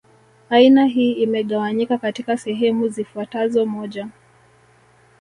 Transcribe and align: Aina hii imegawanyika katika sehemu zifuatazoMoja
Aina 0.49 0.85
hii 0.85 1.11
imegawanyika 1.13 1.97
katika 1.97 2.37
sehemu 2.37 2.87
zifuatazoMoja 2.87 4.07